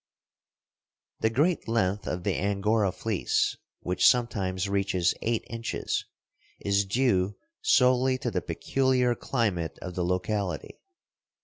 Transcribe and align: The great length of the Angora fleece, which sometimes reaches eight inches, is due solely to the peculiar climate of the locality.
The 1.19 1.29
great 1.29 1.67
length 1.67 2.07
of 2.07 2.23
the 2.23 2.35
Angora 2.35 2.91
fleece, 2.91 3.55
which 3.81 4.07
sometimes 4.07 4.67
reaches 4.67 5.13
eight 5.21 5.43
inches, 5.47 6.05
is 6.59 6.85
due 6.85 7.35
solely 7.61 8.17
to 8.17 8.31
the 8.31 8.41
peculiar 8.41 9.13
climate 9.13 9.77
of 9.79 9.93
the 9.93 10.03
locality. 10.03 10.79